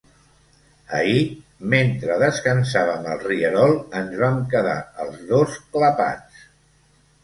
Ahir, 0.99 1.19
mentre 1.75 2.17
descansàvem 2.25 3.07
al 3.13 3.23
rierol 3.29 3.77
ens 4.03 4.19
vam 4.25 4.43
quedar 4.57 4.77
els 5.07 5.25
dos 5.33 5.65
clapats. 5.79 6.47